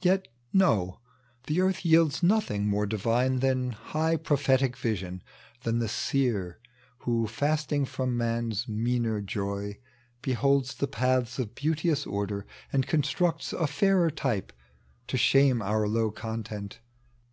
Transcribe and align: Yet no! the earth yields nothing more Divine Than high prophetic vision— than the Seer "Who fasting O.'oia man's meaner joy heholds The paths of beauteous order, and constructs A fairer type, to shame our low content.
Yet 0.00 0.28
no! 0.52 1.00
the 1.48 1.60
earth 1.60 1.84
yields 1.84 2.22
nothing 2.22 2.68
more 2.68 2.86
Divine 2.86 3.40
Than 3.40 3.72
high 3.72 4.16
prophetic 4.16 4.76
vision— 4.76 5.24
than 5.64 5.80
the 5.80 5.88
Seer 5.88 6.60
"Who 6.98 7.26
fasting 7.26 7.82
O.'oia 7.82 8.06
man's 8.06 8.68
meaner 8.68 9.20
joy 9.20 9.78
heholds 10.22 10.76
The 10.76 10.86
paths 10.86 11.40
of 11.40 11.56
beauteous 11.56 12.06
order, 12.06 12.46
and 12.72 12.86
constructs 12.86 13.52
A 13.52 13.66
fairer 13.66 14.12
type, 14.12 14.52
to 15.08 15.16
shame 15.16 15.60
our 15.60 15.88
low 15.88 16.12
content. 16.12 16.78